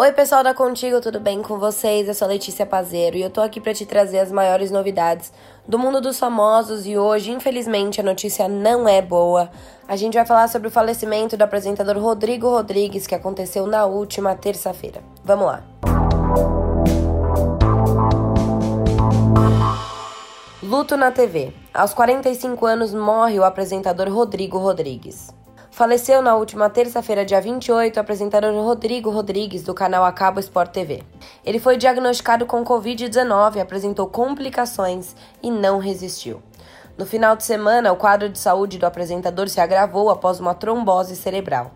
[0.00, 2.08] Oi, pessoal da Contigo, tudo bem com vocês?
[2.08, 5.30] Eu sou Letícia Pazeiro e eu tô aqui para te trazer as maiores novidades
[5.68, 9.50] do mundo dos famosos e hoje, infelizmente, a notícia não é boa.
[9.86, 14.34] A gente vai falar sobre o falecimento do apresentador Rodrigo Rodrigues que aconteceu na última
[14.34, 15.02] terça-feira.
[15.22, 15.62] Vamos lá.
[20.62, 21.52] Luto na TV.
[21.74, 25.38] Aos 45 anos morre o apresentador Rodrigo Rodrigues.
[25.80, 31.02] Faleceu na última terça-feira, dia 28, o apresentador Rodrigo Rodrigues, do canal Acabo Sport TV.
[31.42, 36.42] Ele foi diagnosticado com Covid-19, apresentou complicações e não resistiu.
[36.98, 41.16] No final de semana, o quadro de saúde do apresentador se agravou após uma trombose
[41.16, 41.70] cerebral.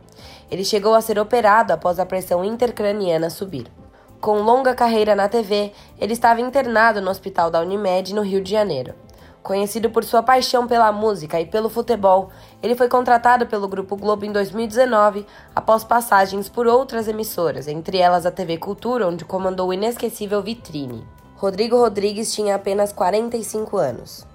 [0.51, 3.73] Ele chegou a ser operado após a pressão intercraniana subir.
[4.21, 8.51] Com longa carreira na TV, ele estava internado no hospital da Unimed, no Rio de
[8.51, 8.95] Janeiro.
[9.45, 12.31] Conhecido por sua paixão pela música e pelo futebol,
[12.63, 18.25] ele foi contratado pelo Grupo Globo em 2019, após passagens por outras emissoras, entre elas
[18.25, 21.07] a TV Cultura, onde comandou o inesquecível Vitrine.
[21.37, 24.27] Rodrigo Rodrigues tinha apenas 45 anos.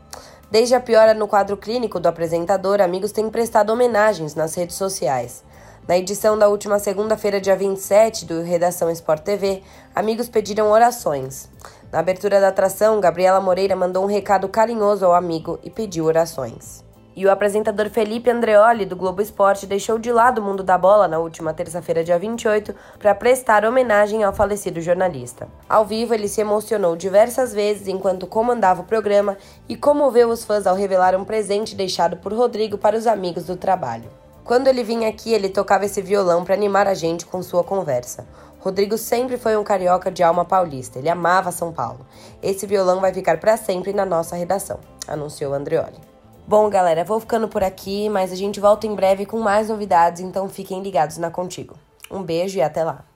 [0.51, 5.44] Desde a piora no quadro clínico do apresentador, amigos têm prestado homenagens nas redes sociais.
[5.89, 9.63] Na edição da última segunda-feira, dia 27, do Redação Sport TV,
[9.95, 11.49] amigos pediram orações.
[11.91, 16.85] Na abertura da atração, Gabriela Moreira mandou um recado carinhoso ao amigo e pediu orações.
[17.15, 21.07] E o apresentador Felipe Andreoli, do Globo Esporte, deixou de lado o mundo da bola
[21.07, 25.47] na última terça-feira, dia 28, para prestar homenagem ao falecido jornalista.
[25.67, 30.67] Ao vivo, ele se emocionou diversas vezes enquanto comandava o programa e comoveu os fãs
[30.67, 34.28] ao revelar um presente deixado por Rodrigo para os amigos do trabalho.
[34.50, 38.25] Quando ele vinha aqui, ele tocava esse violão para animar a gente com sua conversa.
[38.59, 42.03] Rodrigo sempre foi um carioca de alma paulista, ele amava São Paulo.
[42.41, 46.00] Esse violão vai ficar para sempre na nossa redação, anunciou Andreoli.
[46.47, 50.19] Bom, galera, vou ficando por aqui, mas a gente volta em breve com mais novidades,
[50.19, 51.75] então fiquem ligados na Contigo.
[52.09, 53.08] Um beijo e até lá!